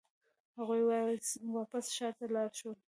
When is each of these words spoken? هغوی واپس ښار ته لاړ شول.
هغوی 0.57 0.81
واپس 1.57 1.85
ښار 1.95 2.13
ته 2.19 2.25
لاړ 2.35 2.49
شول. 2.59 2.77